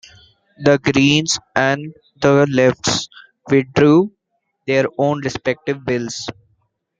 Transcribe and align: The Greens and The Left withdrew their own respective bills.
The 0.57 0.79
Greens 0.79 1.37
and 1.55 1.93
The 2.19 2.47
Left 2.51 3.07
withdrew 3.51 4.11
their 4.65 4.85
own 4.97 5.19
respective 5.23 5.85
bills. 5.85 6.27